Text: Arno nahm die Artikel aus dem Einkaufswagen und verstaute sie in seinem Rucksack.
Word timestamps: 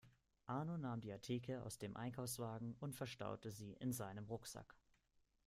Arno 0.47 0.77
nahm 0.79 0.99
die 0.99 1.11
Artikel 1.13 1.59
aus 1.59 1.77
dem 1.77 1.95
Einkaufswagen 1.95 2.75
und 2.79 2.95
verstaute 2.95 3.51
sie 3.51 3.73
in 3.73 3.93
seinem 3.93 4.25
Rucksack. 4.25 4.75